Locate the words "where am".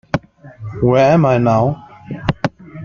0.81-1.27